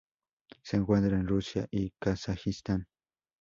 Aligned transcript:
Se 0.63 0.77
encuentra 0.77 1.15
en 1.15 1.27
Rusia 1.27 1.67
y 1.69 1.91
Kazajistán. 1.99 2.87